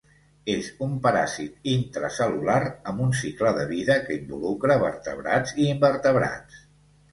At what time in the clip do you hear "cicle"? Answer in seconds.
3.21-3.53